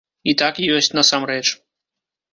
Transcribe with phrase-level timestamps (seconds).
[0.31, 1.43] І так ёсць насамрэч.